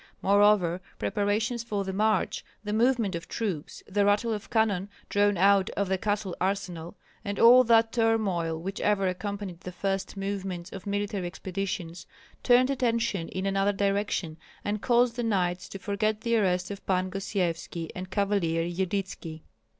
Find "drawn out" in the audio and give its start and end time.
5.09-5.69